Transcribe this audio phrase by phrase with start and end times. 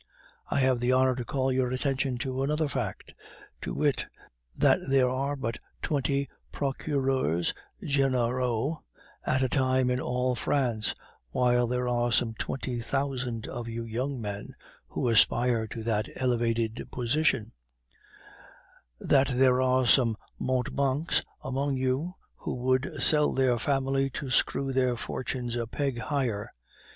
[0.47, 3.13] I have the honor to call your attention to another fact:
[3.61, 4.07] to wit,
[4.57, 8.81] that there are but twenty Procureurs Generaux
[9.27, 10.95] at a time in all France,
[11.29, 14.55] while there are some twenty thousand of you young men
[14.87, 17.51] who aspire to that elevated position;
[18.99, 24.97] that there are some mountebanks among you who would sell their family to screw their
[24.97, 26.51] fortunes a peg higher.